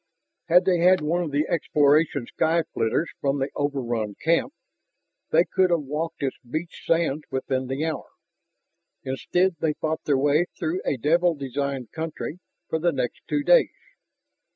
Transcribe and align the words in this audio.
Had 0.47 0.65
they 0.65 0.79
had 0.79 1.01
one 1.01 1.21
of 1.21 1.29
the 1.29 1.45
exploration 1.47 2.25
sky 2.25 2.63
flitters 2.73 3.11
from 3.19 3.37
the 3.37 3.51
overrun 3.55 4.15
camp, 4.15 4.51
they 5.29 5.43
could 5.43 5.69
have 5.69 5.83
walked 5.83 6.23
its 6.23 6.39
beach 6.39 6.81
sands 6.87 7.23
within 7.29 7.67
the 7.67 7.85
hour. 7.85 8.07
Instead, 9.03 9.57
they 9.59 9.73
fought 9.73 10.03
their 10.05 10.17
way 10.17 10.47
through 10.57 10.81
a 10.85 10.97
Devil 10.97 11.35
designed 11.35 11.91
country 11.91 12.39
for 12.67 12.79
the 12.79 12.91
next 12.91 13.21
two 13.27 13.43
days. 13.43 13.75